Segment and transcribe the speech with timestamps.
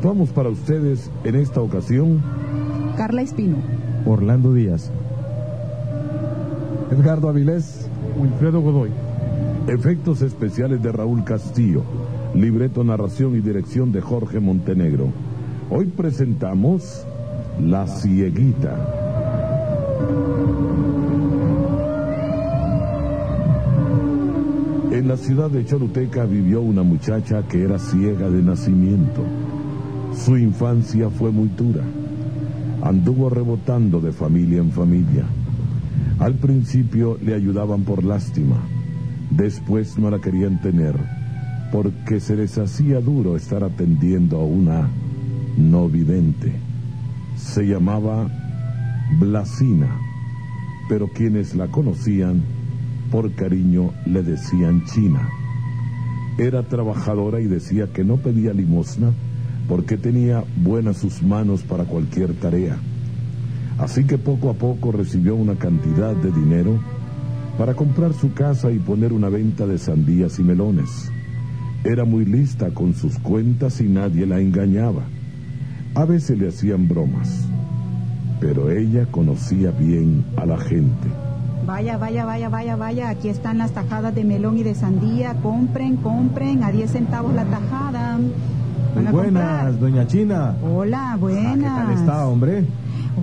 [0.00, 2.22] Actuamos para ustedes en esta ocasión
[2.96, 3.58] Carla Espino.
[4.06, 4.90] Orlando Díaz,
[6.90, 7.86] Edgardo Avilés,
[8.18, 8.92] Wilfredo Godoy.
[9.68, 11.82] Efectos especiales de Raúl Castillo.
[12.34, 15.08] Libreto, narración y dirección de Jorge Montenegro.
[15.68, 17.04] Hoy presentamos
[17.60, 18.78] La Cieguita.
[24.92, 29.24] En la ciudad de Choluteca vivió una muchacha que era ciega de nacimiento.
[30.14, 31.84] Su infancia fue muy dura.
[32.82, 35.24] Anduvo rebotando de familia en familia.
[36.18, 38.56] Al principio le ayudaban por lástima.
[39.30, 40.96] Después no la querían tener
[41.72, 44.88] porque se les hacía duro estar atendiendo a una
[45.56, 46.52] no vidente.
[47.36, 48.28] Se llamaba
[49.18, 49.96] Blasina,
[50.88, 52.42] pero quienes la conocían
[53.10, 55.28] por cariño le decían China.
[56.38, 59.12] Era trabajadora y decía que no pedía limosna
[59.70, 62.76] porque tenía buenas sus manos para cualquier tarea.
[63.78, 66.80] Así que poco a poco recibió una cantidad de dinero
[67.56, 71.12] para comprar su casa y poner una venta de sandías y melones.
[71.84, 75.04] Era muy lista con sus cuentas y nadie la engañaba.
[75.94, 77.46] A veces le hacían bromas,
[78.40, 81.06] pero ella conocía bien a la gente.
[81.64, 83.08] Vaya, vaya, vaya, vaya, vaya.
[83.08, 85.34] Aquí están las tajadas de melón y de sandía.
[85.34, 86.64] Compren, compren.
[86.64, 88.18] A 10 centavos la tajada.
[88.94, 90.54] Muy buenas, doña China.
[90.62, 91.46] Hola, buenas.
[91.46, 92.64] Ah, ¿Qué tal está, hombre?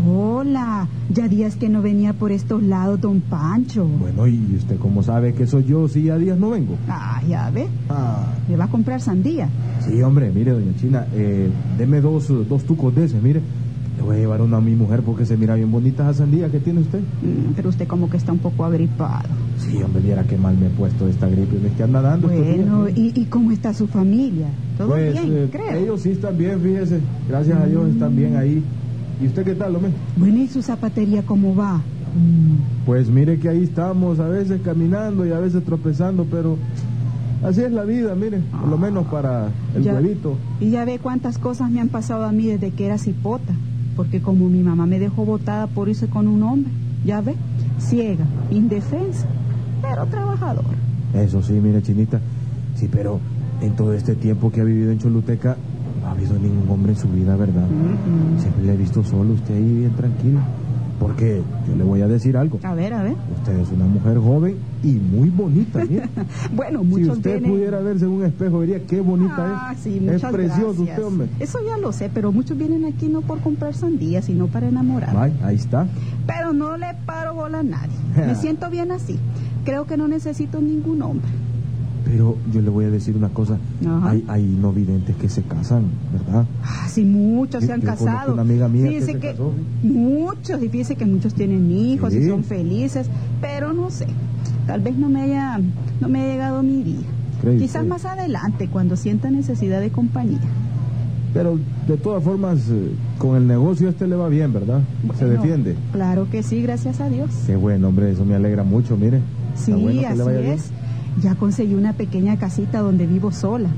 [0.05, 0.87] Hola.
[1.09, 3.85] Ya días que no venía por estos lados, don Pancho.
[3.85, 6.75] Bueno, ¿y usted cómo sabe que soy yo si a días no vengo?
[6.89, 7.67] Ah, ya ve.
[7.89, 8.25] Ah.
[8.47, 9.49] ¿Me va a comprar sandía?
[9.81, 13.41] Sí, hombre, mire, doña China, eh, deme dos, dos tucos de ese, mire.
[13.97, 16.49] Le voy a llevar una a mi mujer porque se mira bien bonita esa sandía
[16.49, 16.99] que tiene usted.
[16.99, 19.27] Mm, pero usted como que está un poco agripado.
[19.57, 21.57] Sí, hombre, viera qué mal me he puesto de esta gripe.
[21.59, 22.87] Me que anda dando Bueno.
[22.89, 24.47] ¿y, ¿y cómo está su familia?
[24.77, 25.71] ¿Todo Pues, bien, eh, creo?
[25.79, 26.99] ellos sí están bien, fíjese.
[27.27, 28.63] Gracias a Dios están bien ahí.
[29.19, 29.91] ¿Y usted qué tal, hombre?
[30.15, 31.81] Bueno, ¿y su zapatería cómo va?
[32.85, 36.57] Pues mire que ahí estamos, a veces caminando y a veces tropezando, pero
[37.43, 40.35] así es la vida, mire, por lo menos para el Ya- huevito.
[40.59, 43.53] Y ya ve cuántas cosas me han pasado a mí desde que era cipota.
[43.97, 46.71] Porque como mi mamá me dejó botada por irse con un hombre,
[47.03, 47.35] ya ve,
[47.79, 49.25] ciega, indefensa,
[49.81, 50.65] pero trabajador.
[51.15, 52.21] Eso sí, mire, Chinita,
[52.75, 53.19] sí, pero
[53.59, 55.57] en todo este tiempo que ha vivido en Choluteca,
[56.01, 57.67] no ha habido ningún hombre en su vida, ¿verdad?
[58.37, 60.39] Siempre le he visto solo, usted ahí bien tranquilo.
[60.99, 62.59] Porque yo le voy a decir algo.
[62.63, 63.13] A ver, a ver.
[63.37, 66.09] Usted es una mujer joven y muy bonita, mire.
[66.55, 69.79] Bueno, si muchos usted vienen- pudiera verse en un espejo, vería qué bonita Ah, es.
[69.81, 70.89] sí, es muchas precioso gracias.
[70.89, 71.27] usted, hombre.
[71.39, 75.15] Eso ya lo sé, pero muchos vienen aquí no por comprar sandías, sino para enamorar.
[75.15, 75.85] Ay, ahí está.
[76.25, 77.95] Pero no le paro bola a nadie.
[78.15, 79.19] Me siento bien así.
[79.65, 81.29] Creo que no necesito ningún hombre.
[82.09, 83.57] Pero yo le voy a decir una cosa.
[83.85, 84.09] Ajá.
[84.11, 85.83] Hay, hay no videntes que se casan,
[86.13, 86.45] ¿verdad?
[86.63, 88.33] Ah, sí, muchos Yo- se han casado.
[88.33, 89.51] una amiga mía que Fíjese se que casó.
[89.83, 93.07] muchos, y fíjese que muchos tienen hijos y son felices,
[93.41, 94.07] pero no sé.
[94.65, 95.59] Tal vez no me haya,
[95.99, 97.05] no me ha llegado mi día.
[97.41, 100.39] ¿Cree Quizás más adelante, cuando sienta necesidad de compañía.
[101.33, 104.81] Pero de todas formas, eh, con el negocio este le va bien, ¿verdad?
[105.19, 105.75] se defiende.
[105.91, 107.29] Claro que sí, gracias a Dios.
[107.45, 109.19] Qué bueno, hombre, eso me alegra mucho, mire.
[109.55, 110.57] Sí, bueno así bien.
[111.21, 113.69] Ya conseguí una pequeña casita donde vivo sola.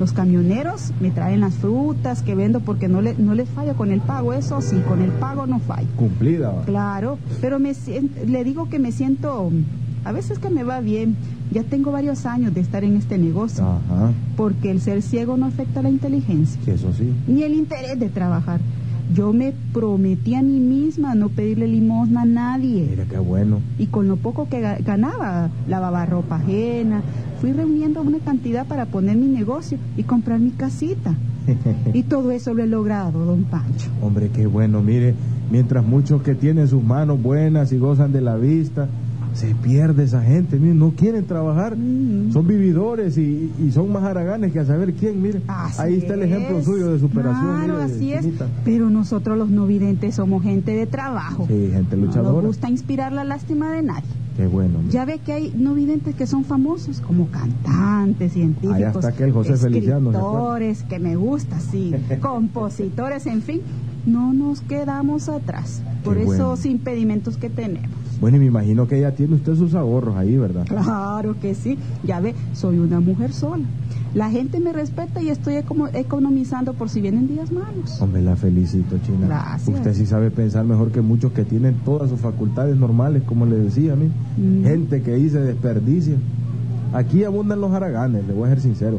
[0.00, 3.92] Los camioneros me traen las frutas que vendo porque no, le, no les fallo con
[3.92, 5.86] el pago, eso sí, con el pago no fallo.
[5.96, 6.52] Cumplida.
[6.64, 7.72] Claro, pero me,
[8.26, 9.50] le digo que me siento,
[10.04, 11.16] a veces que me va bien.
[11.52, 15.44] Ya tengo varios años de estar en este negocio, Ajá, porque el ser ciego no
[15.44, 17.12] afecta la inteligencia, sí, eso sí.
[17.26, 18.58] ni el interés de trabajar.
[19.14, 22.86] Yo me prometí a mí misma no pedirle limosna a nadie.
[22.90, 23.60] Mire qué bueno.
[23.78, 27.02] Y con lo poco que ga- ganaba, lavaba ropa ajena,
[27.40, 31.14] fui reuniendo una cantidad para poner mi negocio y comprar mi casita.
[31.92, 33.90] Y todo eso lo he logrado, don Pancho.
[34.00, 34.80] Hombre, qué bueno.
[34.82, 35.14] Mire,
[35.50, 38.88] mientras muchos que tienen sus manos buenas y gozan de la vista,
[39.34, 40.58] se pierde esa gente.
[40.58, 41.72] Mire, no quieren trabajar.
[42.32, 45.20] Son vividores y, y son más haraganes que a saber quién.
[45.22, 46.64] Mire, Así ahí está el ejemplo es.
[46.64, 47.56] suyo de superación.
[47.64, 48.26] Claro, mire, así es.
[48.64, 51.46] Pero nosotros los no videntes somos gente de trabajo.
[51.48, 52.32] Sí, gente No luchadora.
[52.36, 54.08] nos gusta inspirar la lástima de nadie.
[54.36, 54.78] Qué bueno.
[54.78, 54.90] mire.
[54.92, 59.32] Ya ve que hay no videntes que son famosos, como cantantes, científicos, Ahí está aquel
[59.32, 63.60] José escritores, que me gusta, sí, compositores, en fin.
[64.06, 66.54] No nos quedamos atrás por Qué bueno.
[66.64, 67.90] impedimentos que tenemos.
[68.22, 70.64] Bueno, y me imagino que ya tiene usted sus ahorros ahí, ¿verdad?
[70.66, 71.76] Claro que sí.
[72.04, 73.64] Ya ve, soy una mujer sola.
[74.14, 78.00] La gente me respeta y estoy econo- economizando por si vienen días malos.
[78.00, 79.26] Hombre, la felicito, China.
[79.26, 79.76] Gracias.
[79.76, 83.56] Usted sí sabe pensar mejor que muchos que tienen todas sus facultades normales, como le
[83.56, 84.08] decía a mí.
[84.36, 84.62] Mm.
[84.64, 86.14] Gente que dice desperdicia.
[86.92, 88.98] Aquí abundan los haraganes, le voy a ser sincero.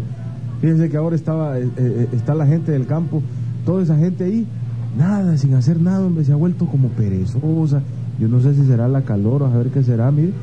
[0.60, 3.22] Fíjense que ahora estaba, eh, eh, está la gente del campo,
[3.66, 4.46] toda esa gente ahí,
[4.98, 7.82] nada, sin hacer nada, hombre, se ha vuelto como perezosa.
[8.20, 10.34] Yo no sé si será la calor o a ver qué será, mire.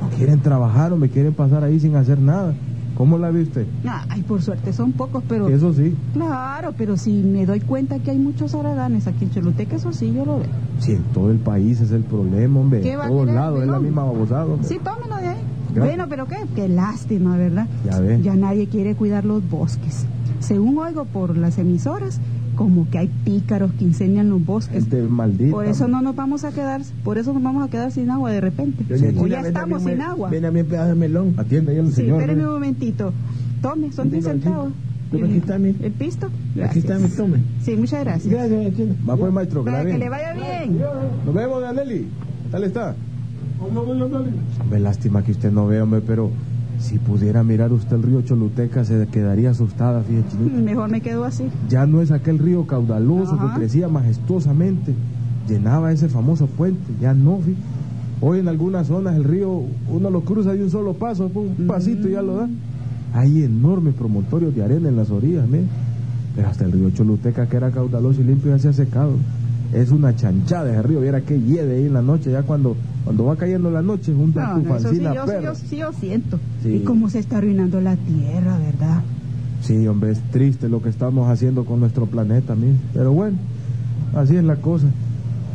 [0.00, 2.54] No quieren trabajar o me quieren pasar ahí sin hacer nada.
[2.96, 3.66] ¿Cómo la ve usted?
[4.10, 5.48] Ay, por suerte son pocos, pero...
[5.48, 5.94] Eso sí.
[6.12, 10.12] Claro, pero si me doy cuenta que hay muchos haraganes aquí en Choluteca, eso sí,
[10.12, 10.48] yo lo veo.
[10.80, 12.82] Si en todo el país es el problema, hombre.
[12.82, 14.68] ¿Qué En todos lados es la misma babosada, hombre.
[14.68, 15.38] Sí, tómelo de ahí.
[15.74, 17.66] Bueno, pero qué, qué lástima, ¿verdad?
[17.86, 18.20] Ya ve.
[18.22, 20.04] Ya nadie quiere cuidar los bosques.
[20.40, 22.20] Según oigo por las emisoras,
[22.56, 24.84] como que hay pícaros que incendian los bosques.
[24.84, 25.52] Gente maldita.
[25.52, 28.32] Por eso no nos vamos a quedar, por eso nos vamos a quedar sin agua
[28.32, 28.84] de repente.
[29.18, 30.28] O ya estamos sin agua.
[30.30, 31.34] Ven a mi pedazo de melón.
[31.36, 32.20] Atiende ahí al Sí, señor.
[32.20, 32.48] espéreme mire.
[32.48, 33.12] un momentito.
[33.62, 34.42] Tome, son 10 Digo, aquí.
[34.42, 34.72] centavos.
[35.10, 35.76] Pero aquí está, mire.
[35.86, 36.28] ¿El pisto?
[36.64, 37.38] Aquí está mi tome.
[37.62, 38.32] Sí, muchas gracias.
[38.32, 38.72] Gracias.
[39.08, 40.78] Va pues, maestro, que Para que le vaya bien.
[41.26, 41.98] Nos vemos, Danelli.
[41.98, 42.94] ¿Qué tal está?
[43.60, 46.30] Hombre, lástima que usted no ve, hombre, pero
[46.80, 50.36] si pudiera mirar usted el río Choluteca se quedaría asustada, fíjate.
[50.36, 51.44] Mejor me quedo así.
[51.68, 53.48] Ya no es aquel río caudaloso Ajá.
[53.54, 54.94] que crecía majestuosamente,
[55.48, 57.62] llenaba ese famoso puente, ya no, fíjate.
[58.22, 62.08] Hoy en algunas zonas el río uno lo cruza de un solo paso, un pasito
[62.08, 62.48] y ya lo da.
[63.14, 65.64] Hay enormes promontorios de arena en las orillas, mire.
[66.36, 69.12] Pero hasta el río Choluteca, que era caudaloso y limpio, ya se ha secado.
[69.72, 73.24] Es una chanchada ese río, viera que hiede ahí en la noche, ya cuando, cuando
[73.24, 75.76] va cayendo la noche, junto a No, tu no, eso sí yo, sí, yo, sí
[75.76, 76.40] yo siento.
[76.62, 76.76] Sí.
[76.76, 79.02] Y cómo se está arruinando la tierra, ¿verdad?
[79.62, 82.74] Sí, hombre, es triste lo que estamos haciendo con nuestro planeta, mire.
[82.94, 83.36] Pero bueno,
[84.14, 84.86] así es la cosa.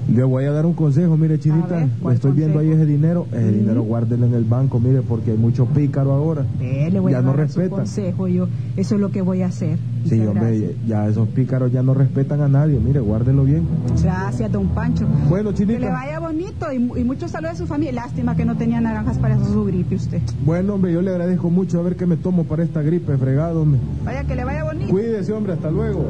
[0.07, 1.68] Le voy a dar un consejo, mire, Chinita.
[1.78, 3.25] ver, le ¿cuál estoy viendo ahí ese dinero.
[3.31, 3.52] Ese Ujú.
[3.56, 6.46] dinero guárdelo en el banco, mire, porque hay mucho pícaro ahora.
[6.60, 7.69] Ve, le voy ya a no respetan.
[7.72, 8.48] consejo yo.
[8.78, 9.78] Eso es lo que voy a hacer.
[10.06, 10.88] Sí, Muchas hombre, gracias.
[10.88, 12.80] ya esos pícaros ya no respetan a nadie.
[12.80, 13.63] Mire, guárdelo bien.
[14.04, 15.07] Gracias, don Pancho.
[15.28, 15.92] Bueno, Que le Chinita.
[15.92, 17.94] vaya bonito y, y muchos saludos a su familia.
[17.94, 20.22] Lástima que no tenía naranjas para su gripe usted.
[20.46, 23.63] Bueno, hombre, yo le agradezco mucho a ver qué me tomo para esta gripe, fregado,
[23.63, 23.80] hombre.
[24.06, 24.92] Vaya, que le vaya bonito.
[24.92, 26.06] Cuídese, hombre, hasta luego.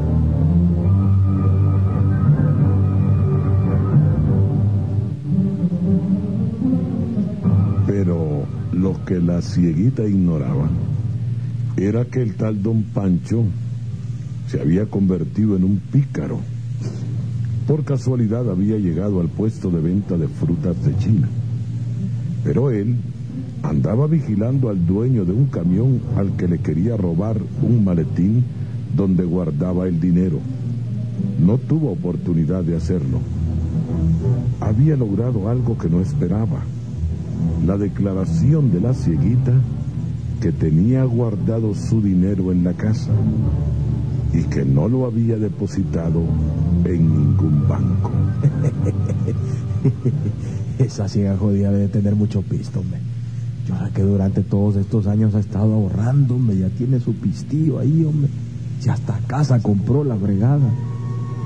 [9.05, 10.67] Que la cieguita ignoraba
[11.77, 13.43] era que el tal don Pancho
[14.47, 16.39] se había convertido en un pícaro.
[17.67, 21.27] Por casualidad había llegado al puesto de venta de frutas de China.
[22.43, 22.95] Pero él
[23.63, 28.43] andaba vigilando al dueño de un camión al que le quería robar un maletín
[28.95, 30.39] donde guardaba el dinero.
[31.39, 33.19] No tuvo oportunidad de hacerlo.
[34.62, 36.63] Había logrado algo que no esperaba
[37.66, 39.54] la declaración de la cieguita
[40.42, 43.12] que tenía guardado su dinero en la casa
[44.34, 46.22] y que no lo había depositado
[46.84, 48.12] en ningún banco.
[50.80, 53.00] Esa ciega jodida debe tener mucho pisto, hombre.
[53.68, 56.58] Yo sé que durante todos estos años ha estado ahorrando, hombre.
[56.58, 58.30] Ya tiene su pistillo ahí, hombre.
[58.80, 60.70] Si hasta casa compró la bregada.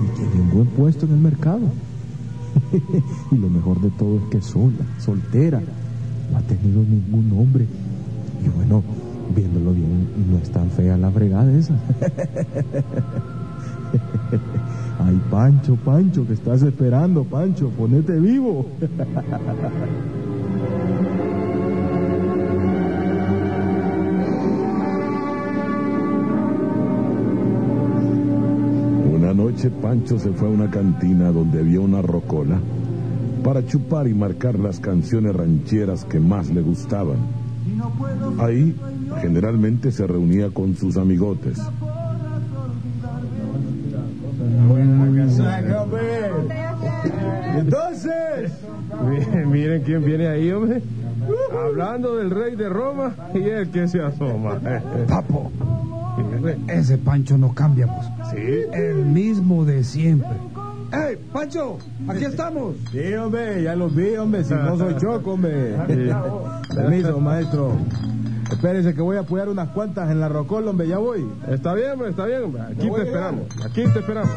[0.03, 1.61] Y tiene un buen puesto en el mercado.
[3.31, 5.61] y lo mejor de todo es que sola, soltera.
[6.31, 7.65] No ha tenido ningún hombre.
[8.43, 8.83] Y bueno,
[9.35, 11.73] viéndolo bien, no es tan fea la bregada esa.
[14.99, 18.65] Ay, Pancho, Pancho, que estás esperando, Pancho, ponete vivo.
[29.39, 32.59] noche Pancho se fue a una cantina donde había una rocola
[33.43, 37.17] para chupar y marcar las canciones rancheras que más le gustaban.
[38.39, 38.75] Ahí
[39.21, 41.59] generalmente se reunía con sus amigotes.
[47.57, 48.51] Entonces,
[49.47, 50.81] miren quién viene ahí, hombre.
[51.53, 54.59] Hablando del rey de Roma y el que se asoma.
[55.07, 55.51] Papo,
[56.67, 58.07] ese Pancho no cambia, pues.
[58.31, 58.61] Sí.
[58.73, 60.37] El mismo de siempre.
[60.91, 61.77] ¡Ey, Pancho!
[62.07, 62.75] ¡Aquí estamos!
[62.91, 64.43] Sí, hombre, ya los vi, hombre.
[64.43, 65.75] Si no soy choco, hombre.
[66.75, 67.73] Permiso, maestro.
[68.51, 70.87] Espérese que voy a apoyar unas cuantas en la rocola, hombre.
[70.87, 71.29] Ya voy.
[71.47, 72.61] Está bien, hombre, está bien, hombre.
[72.63, 73.43] Aquí te esperamos.
[73.63, 74.31] Aquí te esperamos.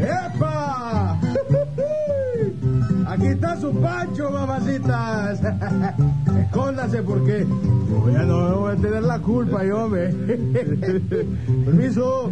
[0.00, 1.20] ¡Epa!
[3.06, 5.40] Aquí está su Pancho, mamacitas.
[6.40, 7.46] Escóndase porque
[7.88, 10.08] yo ya no voy a tener la culpa, yo, hombre.
[11.64, 12.30] Permiso.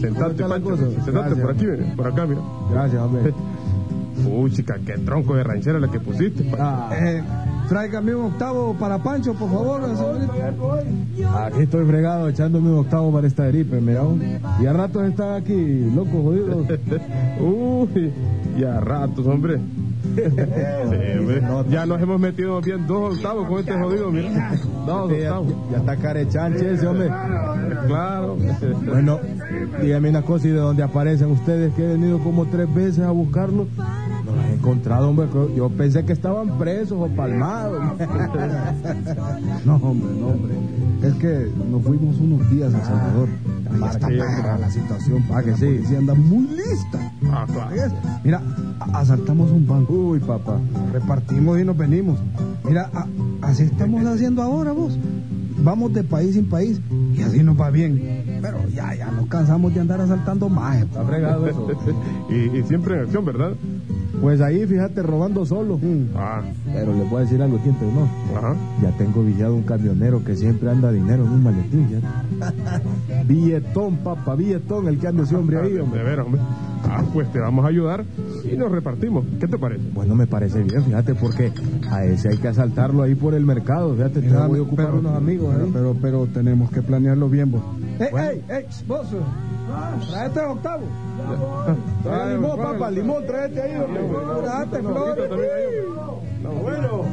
[0.00, 0.76] Sentate, Pancho.
[1.04, 2.40] Sentate por aquí, mire, por acá, mira.
[2.70, 3.32] Gracias, hombre.
[4.30, 6.44] Uy, chica, qué tronco de ranchera la que pusiste.
[6.44, 6.94] Pancho.
[6.94, 7.22] Eh,
[7.68, 9.82] tráigame un octavo para Pancho, por favor.
[11.36, 14.02] Aquí estoy fregado echándome un octavo para esta gripe, mira.
[14.60, 16.66] Y a ratos están aquí, locos, jodidos.
[17.40, 18.12] Uy,
[18.56, 19.60] y a ratos, hombre.
[20.16, 21.70] Sí.
[21.70, 24.52] Ya nos hemos metido bien dos octavos con este jodido, mira.
[24.86, 25.54] Dos octavos.
[25.70, 27.08] Ya, está carechanche ese, hombre.
[27.86, 28.36] Claro.
[28.86, 29.18] Bueno,
[29.82, 33.10] dígame una cosa, ¿y de dónde aparecen ustedes que he venido como tres veces a
[33.10, 33.68] buscarlos?
[33.76, 35.26] No los he encontrado, hombre.
[35.56, 37.80] Yo pensé que estaban presos o palmados.
[39.64, 40.54] No, hombre, no, hombre.
[41.02, 43.28] Es que nos fuimos unos días a Salvador.
[43.72, 45.64] Ahí está sí, perra la situación, Ah, que la sí.
[45.66, 47.12] policía anda muy lista.
[47.32, 47.92] Ah, claro.
[48.24, 48.42] Mira,
[48.92, 49.92] asaltamos un banco.
[49.92, 50.58] Uy, papá.
[50.92, 52.18] Repartimos y nos venimos.
[52.64, 52.90] Mira,
[53.42, 54.98] así estamos haciendo ahora vos.
[55.62, 56.80] Vamos de país en país
[57.14, 58.40] y así nos va bien.
[58.40, 60.78] Pero ya, ya nos cansamos de andar asaltando más.
[60.78, 61.68] Está fregado eso.
[62.30, 63.52] y, y siempre en acción, ¿verdad?
[64.20, 65.78] Pues ahí, fíjate, robando solo.
[66.14, 66.42] Ah.
[66.72, 68.08] Pero le puedo decir algo aquí entre no.
[68.36, 68.54] Ajá.
[68.82, 71.88] Ya tengo vigilado un camionero que siempre anda dinero en un maletín.
[71.88, 73.22] Ya.
[73.26, 76.00] billetón, papá, billetón, el que anda ese hombre ahí, hombre.
[76.00, 76.40] De veras, hombre.
[76.84, 78.04] Ah, pues te vamos a ayudar
[78.50, 79.24] y nos repartimos.
[79.38, 79.82] ¿Qué te parece?
[79.94, 81.52] Bueno, me parece bien, fíjate, porque
[81.90, 83.94] a ese hay que asaltarlo ahí por el mercado.
[83.94, 85.70] Fíjate, te voy a ocupar pero- unos amigos pero, ahí.
[85.72, 87.62] pero, pero tenemos que planearlo bien vos.
[88.00, 88.30] ¡Ey, Bueno.
[88.30, 88.64] ey, ey!
[88.88, 89.06] ¡Vos!
[90.10, 90.82] ¡Tráete octavo!
[92.02, 94.00] Trae limón, papá, limón, tráete ahí, hombre.
[94.42, 95.08] Tráete, No, Flor.
[95.08, 95.64] ahorita también ahí,
[96.48, 96.62] hombre.
[96.62, 97.04] bueno.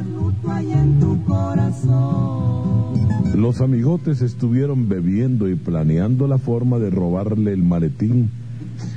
[3.34, 8.30] Los amigotes estuvieron bebiendo y planeando la forma de robarle el maletín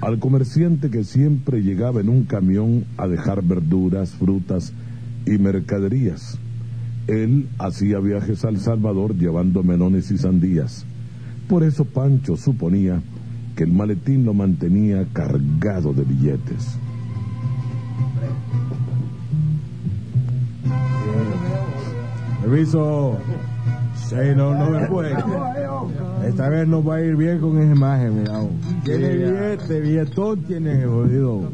[0.01, 4.73] al comerciante que siempre llegaba en un camión a dejar verduras, frutas
[5.25, 6.37] y mercaderías.
[7.07, 10.85] Él hacía viajes al Salvador llevando melones y sandías.
[11.51, 13.01] Por eso Pancho suponía
[13.57, 16.77] que el maletín lo mantenía cargado de billetes.
[22.41, 23.17] Permiso.
[23.97, 25.13] Sí, no, no me puede.
[26.25, 28.43] Esta vez nos va a ir bien con esa imagen, mira.
[28.85, 31.51] Tiene billete, billetón tiene, jodido.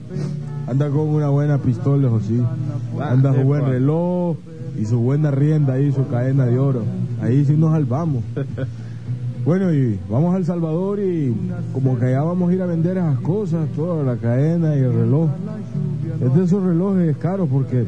[0.67, 2.39] Anda con una buena pistola, sí.
[3.01, 4.37] Anda su buen reloj
[4.79, 6.83] y su buena rienda ahí, su cadena de oro.
[7.19, 8.23] Ahí sí nos salvamos.
[9.47, 11.33] Bueno, y vamos a El Salvador y
[11.71, 14.91] como que allá vamos a ir a vender esas cosas, toda la cadena y el
[14.91, 15.29] reloj.
[16.21, 17.85] Es de esos relojes caros porque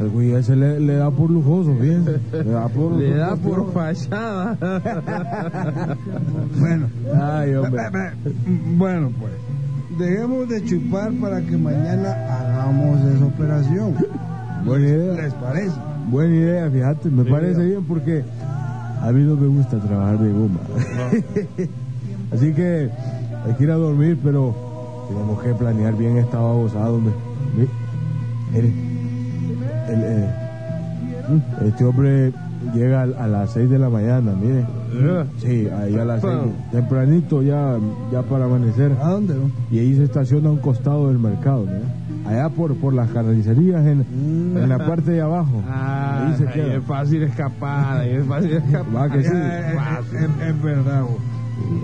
[0.00, 2.04] el güey ese le, le da por lujoso, bien.
[2.32, 4.58] Le da por, Le da por fachada.
[6.58, 7.80] Bueno, Ay, hombre.
[8.76, 9.34] Bueno, pues,
[10.00, 13.94] dejemos de chupar para que mañana hagamos esa operación.
[14.64, 15.12] Buena idea.
[15.12, 15.76] ¿Les parece?
[16.10, 18.24] Buena idea, fíjate, me parece bien porque
[19.02, 20.60] a mí no me gusta trabajar de goma.
[22.32, 22.90] Así que
[23.46, 24.54] hay que ir a dormir, pero
[25.08, 26.90] tenemos que planear bien esta babosada.
[26.98, 27.10] Mi-
[28.52, 28.72] Mire,
[29.88, 30.28] el, eh,
[31.66, 32.32] este hombre
[32.74, 34.64] llega a, las 6 de la mañana, mire.
[35.38, 36.32] Sí, ahí a las 6,
[36.72, 37.76] tempranito ya,
[38.10, 38.92] ya para amanecer.
[39.02, 39.34] ¿A dónde?
[39.34, 39.50] no?
[39.70, 41.97] Y ahí se estaciona a un costado del mercado, ¿no?
[42.28, 44.04] Allá por, por las carnicerías en,
[44.54, 45.62] en la parte de abajo.
[45.66, 46.74] ahí se queda.
[46.74, 48.94] es fácil escapar, ahí es fácil escapar.
[48.94, 49.30] Va que sí.
[49.32, 49.76] Eh,
[50.12, 51.04] es, es verdad.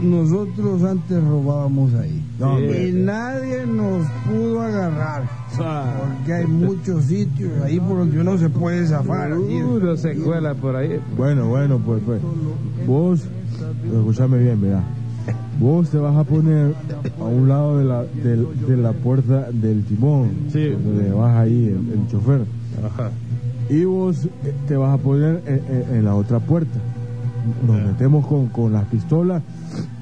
[0.02, 2.22] Nosotros antes robábamos ahí.
[2.38, 5.22] No, y nadie nos pudo agarrar.
[5.56, 9.32] Porque hay muchos sitios ahí por donde uno se puede zafar.
[9.32, 11.00] Uno se cuela por ahí.
[11.16, 12.20] Bueno, bueno, pues, pues.
[12.86, 13.26] Vos,
[13.84, 14.82] escúchame bien, mira.
[15.61, 16.75] Vos te vas a poner
[17.21, 20.31] a un lado de la, de la puerta del timón.
[20.52, 20.69] Sí.
[20.71, 22.43] Donde vas ahí, el, el chofer.
[22.85, 23.11] Ajá.
[23.71, 26.78] Y vos eh, te vas a poner en, en- en la otra puerta.
[27.66, 29.43] Nos metemos con, con las pistolas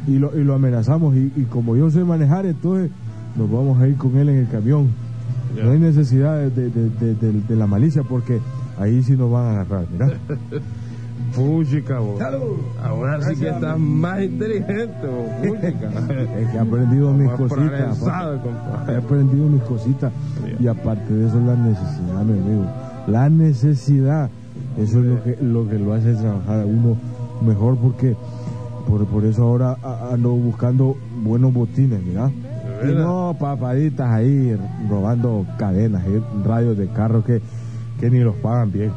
[0.06, 1.14] y lo, y lo amenazamos.
[1.16, 2.90] Y, y como yo sé manejar, entonces
[3.36, 4.88] nos vamos a ir con él en el camión.
[5.62, 8.40] No hay necesidad de, de- de- de- de- de la malicia porque
[8.78, 10.12] ahí sí nos van a agarrar, mira.
[11.34, 12.18] Puchica, vos.
[12.18, 12.56] Salud.
[12.82, 15.28] Ahora sí que estás más inteligente, vos.
[15.52, 17.98] Es que he aprendido mis cositas.
[17.98, 18.92] compadre.
[18.92, 20.12] He aprendido mis cositas.
[20.58, 22.66] Y aparte de eso, la necesidad, mi amigo.
[23.06, 24.30] La necesidad.
[24.78, 26.96] Eso es lo que, lo que lo hace trabajar a uno
[27.44, 28.16] mejor porque
[28.86, 29.76] por, por eso ahora
[30.10, 32.30] ando buscando buenos botines, mira.
[32.82, 34.56] Y no papaditas ahí
[34.88, 37.40] robando cadenas, y radios de carro que,
[38.00, 38.90] que ni los pagan bien.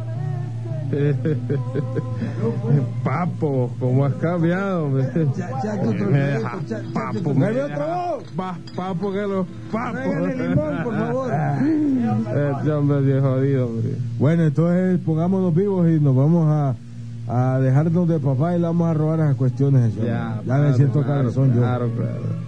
[3.03, 4.87] Papo, ¿cómo has cambiado?
[4.87, 7.67] otro Me deja chacho, papo, otro me traguito.
[7.67, 9.91] deja más papo que los papos.
[10.01, 11.33] Tráigale limón, por favor.
[12.57, 13.95] Este hombre es bien jodido, hombre.
[14.19, 16.75] Bueno, entonces pongámonos vivos y nos vamos a,
[17.27, 19.93] a dejarnos de papá y le vamos a robar esas cuestiones.
[19.93, 20.07] señor.
[20.07, 21.59] Ya, me claro, siento claro, cabezón yo.
[21.61, 22.45] Claro, claro.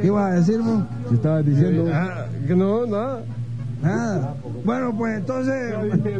[0.00, 0.82] ¿Qué ibas a decir, vos?
[1.08, 1.86] Si estabas diciendo.
[1.92, 3.22] Ah, que no, nada.
[3.84, 4.34] Nada.
[4.64, 5.74] Bueno, pues entonces,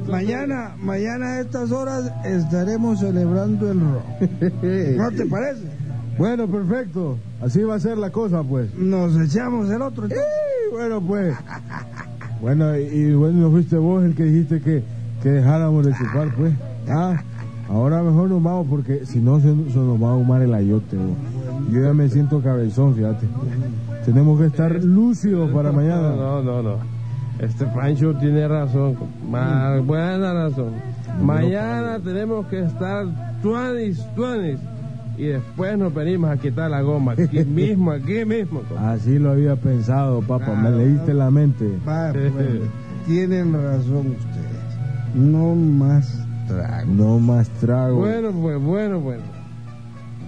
[0.09, 4.05] mañana, mañana a estas horas estaremos celebrando el rock.
[4.97, 5.63] ¿No te parece?
[6.19, 7.19] Bueno, perfecto.
[7.41, 8.73] Así va a ser la cosa, pues.
[8.75, 10.07] Nos echamos el otro.
[10.07, 11.35] Y bueno, pues.
[12.41, 14.85] Bueno, y, y bueno, no fuiste vos el que dijiste que,
[15.23, 16.53] que dejáramos de chupar, pues.
[16.89, 17.23] Ah,
[17.69, 20.97] ahora mejor nos vamos porque si no se, se nos va a ahumar el ayote.
[20.97, 21.17] vos.
[21.73, 23.27] Yo ya me siento cabezón, fíjate.
[24.05, 26.11] Tenemos que estar lúcidos para mañana.
[26.15, 26.94] No, no, no.
[27.39, 28.97] Este Pancho tiene razón.
[29.29, 30.73] Más buena razón.
[31.21, 33.07] Mañana tenemos que estar
[33.43, 34.59] tuanis, tuanis.
[35.17, 37.13] Y después nos venimos a quitar la goma.
[37.13, 38.63] Aquí mismo, aquí mismo.
[38.79, 40.55] Así lo había pensado, papá.
[40.55, 41.79] Me leíste la mente.
[41.89, 42.33] Va, pues,
[43.07, 45.15] tienen razón ustedes.
[45.15, 46.93] No más trago.
[46.93, 47.99] No más trago.
[47.99, 49.34] Bueno, pues, bueno, bueno.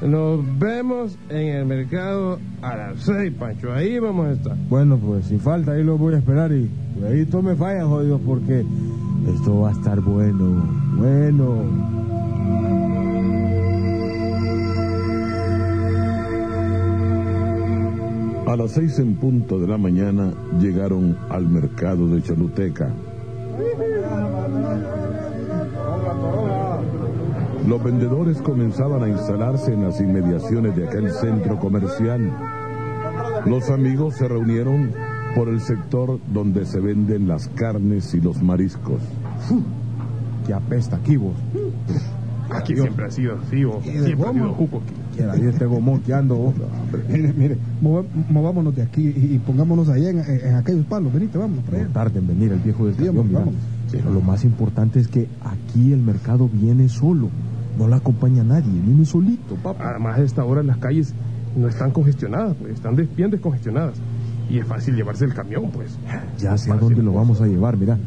[0.03, 3.73] Nos vemos en el mercado a las seis, Pancho.
[3.73, 4.57] Ahí vamos a estar.
[4.69, 8.65] Bueno, pues sin falta, ahí lo voy a esperar y cuidadito me fallan, jodidos, porque
[9.35, 10.63] esto va a estar bueno.
[10.97, 11.65] Bueno.
[18.47, 22.95] A las seis en punto de la mañana llegaron al mercado de Choluteca.
[27.67, 32.31] Los vendedores comenzaban a instalarse en las inmediaciones de aquel centro comercial.
[33.45, 34.93] Los amigos se reunieron
[35.35, 39.01] por el sector donde se venden las carnes y los mariscos.
[40.47, 41.35] Que apesta aquí vos.
[42.51, 43.85] Aquí siempre ha sido así, vos.
[43.85, 45.23] ¿Y de Siempre ha sido juco aquí.
[45.23, 46.55] Ahí este gomón que ando vos.
[47.09, 47.59] Mire, mire,
[48.31, 51.13] movámonos de aquí y, y pongámonos allá en, en- en aquellos palos.
[51.13, 51.47] Venite, para
[51.79, 51.87] allá.
[51.87, 53.41] No tarde en venir el viejo del Sí, camión, vamos, mira.
[53.41, 53.55] vamos.
[53.91, 57.29] Pero lo más importante es que aquí el mercado viene solo.
[57.79, 59.91] No lo acompaña nadie, viene solito, papá.
[59.91, 61.13] Además, a esta hora las calles
[61.57, 62.75] no están congestionadas, pues.
[62.75, 63.95] Están des- bien descongestionadas.
[64.49, 65.99] Y es fácil llevarse el camión, pues.
[66.39, 67.99] Ya sé a dónde lo vamos a llevar, mira.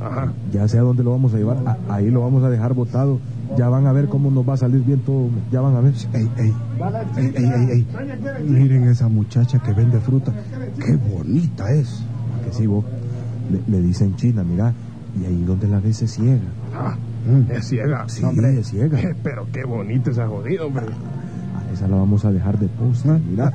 [0.00, 0.32] Ajá.
[0.52, 1.56] Ya sé a dónde lo vamos a llevar.
[1.66, 3.18] A- ahí lo vamos a dejar botado.
[3.56, 5.28] Ya van a ver cómo nos va a salir bien todo.
[5.50, 5.94] Ya van a ver.
[6.12, 6.52] Ey, ey,
[7.16, 7.86] ey, ey, ey, ey.
[8.46, 10.32] Miren esa muchacha que vende fruta.
[10.84, 12.02] Qué bonita es.
[12.44, 12.84] Que sí, vos.
[13.50, 14.74] Le, le dicen China, mira.
[15.18, 16.40] Y ahí donde la ves se ciega.
[17.28, 18.04] Ah, es ciega.
[18.08, 18.98] Sí, es ciega.
[19.22, 20.86] Pero qué bonita esa jodida, hombre.
[20.86, 23.50] A esa la vamos a dejar de postre, mira.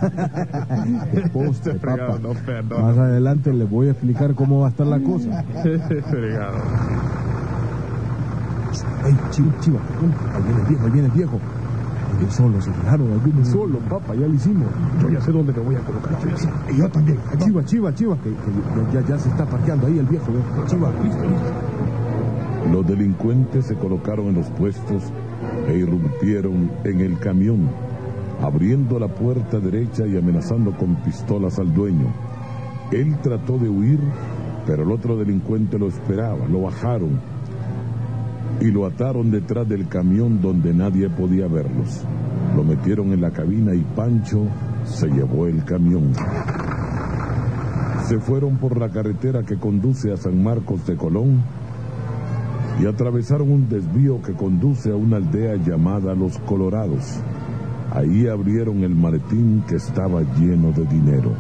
[1.14, 1.74] de postre,
[2.22, 2.82] no, perdón.
[2.82, 5.44] Más adelante les voy a explicar cómo va a estar la cosa.
[6.10, 6.58] Fregado.
[9.06, 9.80] Ey, chiva, chiva.
[10.34, 11.40] Ahí viene el viejo, ahí viene el viejo.
[12.18, 14.68] Viene solo, se fijaron, solo, papá, ya lo hicimos.
[15.02, 16.12] Yo ya sé dónde me voy a colocar.
[16.22, 16.50] Yo ya sé.
[16.72, 17.18] Y yo también.
[17.40, 20.28] Chiva, chiva, chiva, que, que ya, ya- se está parqueando ahí el viejo.
[20.68, 21.52] Chiva, listo, listo.
[22.72, 25.04] Los delincuentes se colocaron en los puestos
[25.68, 27.70] e irrumpieron en el camión,
[28.42, 32.14] abriendo la puerta derecha y amenazando con pistolas al dueño.
[32.92, 34.00] Él trató de huir,
[34.66, 37.20] pero el otro delincuente lo esperaba, lo bajaron
[38.62, 42.06] y lo ataron detrás del camión donde nadie podía verlos.
[42.56, 44.46] Lo metieron en la cabina y Pancho
[44.86, 46.14] se llevó el camión.
[48.08, 51.44] Se fueron por la carretera que conduce a San Marcos de Colón
[52.82, 57.20] y atravesaron un desvío que conduce a una aldea llamada Los Colorados.
[57.94, 61.32] Ahí abrieron el maletín que estaba lleno de dinero.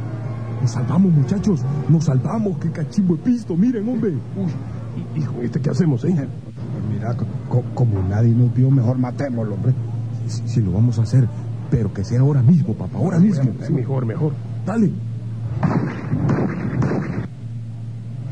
[0.61, 1.63] Nos salvamos, muchachos.
[1.89, 2.57] Nos salvamos.
[2.59, 3.55] Qué cachimbo he visto.
[3.55, 4.11] Miren, hombre.
[4.11, 6.13] Uy, hijo, ¿este qué hacemos, eh?
[6.13, 9.73] Pues mira, co- co- como nadie nos vio, mejor matémoslo, hombre.
[10.27, 11.27] Sí, sí, lo vamos a hacer.
[11.71, 12.97] Pero que sea ahora mismo, papá.
[12.97, 13.49] Ahora mismo.
[13.65, 14.33] Sí, mejor, mejor.
[14.65, 14.91] Dale.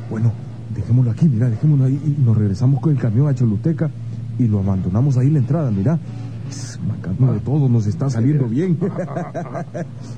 [0.09, 0.31] Bueno,
[0.89, 3.91] dejémoslo aquí, mira, dejémoslo ahí y nos regresamos con el camión a Choluteca
[4.39, 5.99] y lo abandonamos ahí en la entrada, mira.
[6.87, 8.75] Macabro, de todo nos está saliendo bien.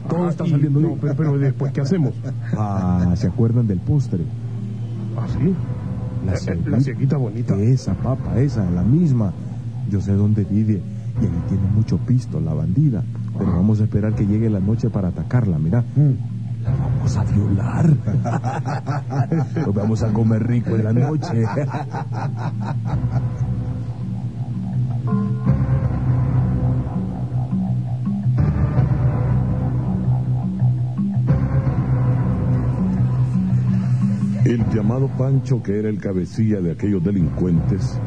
[0.08, 0.98] todo está saliendo bien.
[1.02, 2.14] Pero, pero después, ¿qué hacemos?
[2.58, 4.24] Ah, ¿se acuerdan del postre?
[5.18, 5.54] ¿Ah, sí?
[6.26, 7.54] La, Eh, eh, la cieguita bonita.
[7.58, 9.34] Esa, papa, esa, la misma.
[9.90, 10.82] Yo sé dónde vive
[11.22, 13.04] y ahí tiene mucho pisto la bandida.
[13.38, 15.84] Pero vamos a esperar que llegue la noche para atacarla, mira.
[16.64, 17.90] La vamos a violar.
[19.66, 21.44] Nos vamos a comer rico en la noche.
[34.46, 38.00] El llamado Pancho, que era el cabecilla de aquellos delincuentes,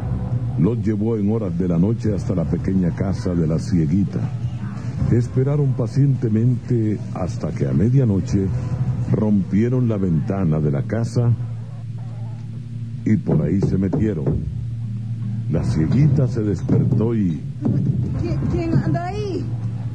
[0.58, 4.20] los llevó en horas de la noche hasta la pequeña casa de la cieguita.
[5.10, 8.46] Esperaron pacientemente hasta que a medianoche
[9.10, 11.32] rompieron la ventana de la casa
[13.04, 14.24] y por ahí se metieron.
[15.50, 17.40] La cieguita se despertó y
[18.20, 19.44] ¿Quién, quién anda ahí?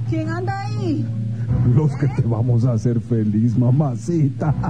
[0.09, 1.05] ¿Quién anda ahí?
[1.75, 4.53] Los que te vamos a hacer feliz, mamacita.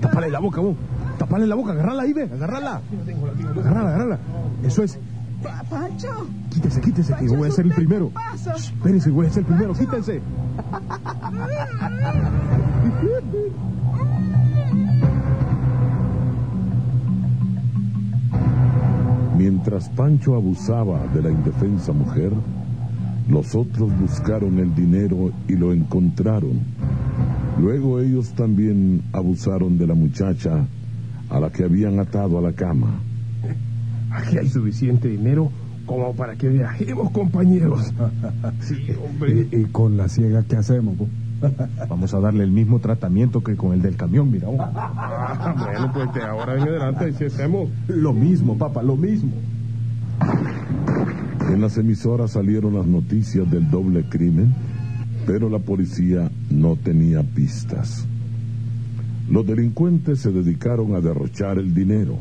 [0.00, 0.76] Tapale la boca, vos.
[1.18, 2.80] Tapale la boca, agarrala ahí, ve, agarrala.
[3.56, 4.18] Agarrala, agarrala.
[4.62, 4.98] Eso es.
[5.46, 6.26] Pa- Pancho.
[6.50, 8.10] Quítese, quítese, que yo voy a ser el primero.
[8.54, 10.20] Espérense, voy a ser el primero, quítense.
[19.36, 22.32] Mientras Pancho abusaba de la indefensa mujer,
[23.28, 26.60] los otros buscaron el dinero y lo encontraron.
[27.60, 30.66] Luego ellos también abusaron de la muchacha
[31.28, 33.00] a la que habían atado a la cama.
[34.16, 35.50] Aquí hay suficiente dinero
[35.84, 37.92] como para que viajemos, compañeros.
[38.60, 39.48] Sí, hombre.
[39.52, 40.96] ¿Y, y con la ciega qué hacemos?
[40.96, 41.08] po?
[41.88, 44.48] Vamos a darle el mismo tratamiento que con el del camión, mira.
[44.48, 44.56] oh.
[44.60, 47.68] Ah, bueno, pues de ahora en adelante, si hacemos.
[47.88, 49.32] Lo mismo, papá, lo mismo.
[51.50, 54.54] En las emisoras salieron las noticias del doble crimen,
[55.26, 58.06] pero la policía no tenía pistas.
[59.30, 62.16] Los delincuentes se dedicaron a derrochar el dinero.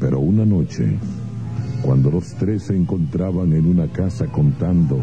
[0.00, 0.98] Pero una noche,
[1.82, 4.98] cuando los tres se encontraban en una casa contando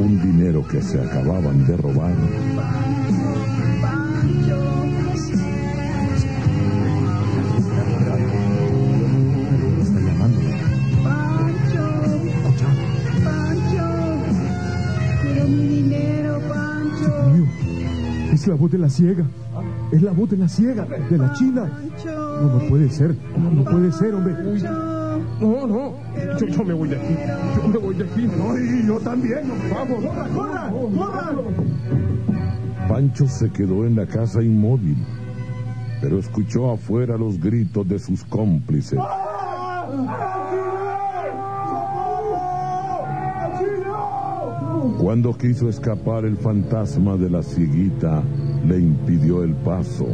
[0.00, 2.14] un dinero que se acababan de robar,
[9.82, 10.40] Está llamando.
[11.02, 11.84] Pancho.
[13.24, 13.84] Pancho.
[15.22, 17.30] Quiero mi dinero, Pancho.
[17.32, 17.46] Mío,
[18.32, 19.26] es la voz de la ciega.
[19.94, 21.70] Es la voz de la ciega, de la china.
[22.04, 23.14] No, no puede ser.
[23.38, 24.34] No, no puede ser, hombre.
[25.40, 25.94] No, no.
[26.36, 27.16] Yo, yo me voy de aquí.
[27.54, 28.26] Yo me voy de aquí.
[28.26, 29.42] No, y yo también.
[29.72, 30.04] Vamos.
[30.04, 31.34] ¡Corra, corra!
[32.88, 34.96] Pancho se quedó en la casa inmóvil,
[36.00, 38.98] pero escuchó afuera los gritos de sus cómplices.
[44.98, 48.24] Cuando quiso escapar el fantasma de la cieguita,
[48.66, 50.06] le impidió el paso.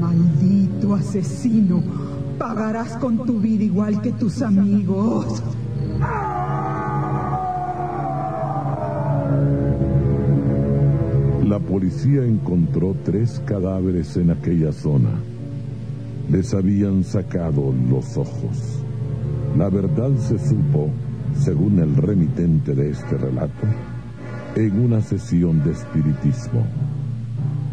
[0.00, 1.82] Maldito asesino.
[2.38, 5.42] Pagarás con tu vida igual que tus amigos.
[11.46, 15.10] La policía encontró tres cadáveres en aquella zona.
[16.30, 18.80] Les habían sacado los ojos.
[19.56, 20.90] La verdad se supo,
[21.38, 23.66] según el remitente de este relato,
[24.56, 26.66] en una sesión de espiritismo.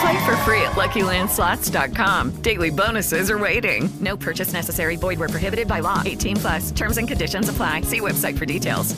[0.00, 2.42] Play for free at LuckyLandSlots.com.
[2.42, 3.88] Daily bonuses are waiting.
[4.00, 4.96] No purchase necessary.
[4.96, 6.02] Void where prohibited by law.
[6.04, 6.70] 18 plus.
[6.70, 7.82] Terms and conditions apply.
[7.82, 8.94] See website for details.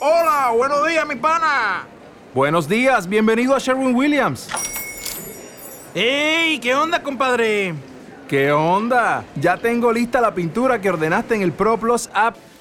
[0.00, 1.86] Hola, buenos días, mi pana.
[2.34, 4.48] Buenos días, bienvenido a Sherwin Williams.
[5.94, 6.58] ¡Ey!
[6.58, 7.74] ¿Qué onda, compadre?
[8.26, 9.24] ¿Qué onda?
[9.36, 12.36] Ya tengo lista la pintura que ordenaste en el ProPlus app.